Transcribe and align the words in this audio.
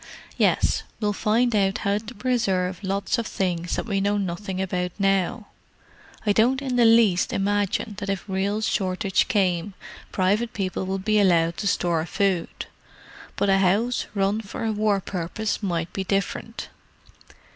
"Yes. 0.35 0.81
We'll 0.99 1.13
find 1.13 1.55
out 1.55 1.77
how 1.85 1.99
to 1.99 2.15
preserve 2.15 2.83
lots 2.83 3.19
of 3.19 3.27
things 3.27 3.75
that 3.75 3.85
we 3.85 4.01
know 4.01 4.17
nothing 4.17 4.59
about 4.59 4.93
now. 4.97 5.49
I 6.25 6.31
don't 6.33 6.59
in 6.59 6.75
the 6.75 6.85
least 6.85 7.31
imagine 7.31 7.93
that 7.99 8.09
if 8.09 8.27
real 8.27 8.61
shortage 8.61 9.27
came 9.27 9.75
private 10.11 10.53
people 10.53 10.87
would 10.87 11.05
be 11.05 11.19
allowed 11.19 11.55
to 11.57 11.67
store 11.67 12.03
food; 12.07 12.65
but 13.35 13.47
a 13.47 13.59
house 13.59 14.07
run 14.15 14.41
for 14.41 14.65
a 14.65 14.71
war 14.73 15.01
purpose 15.01 15.61
might 15.61 15.93
be 15.93 16.03
different. 16.03 16.69